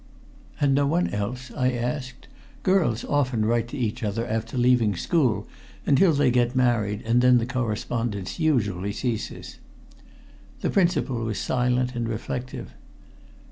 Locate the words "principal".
10.71-11.23